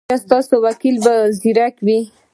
[0.09, 1.99] ایا ستاسو وکیل به زیرک وي؟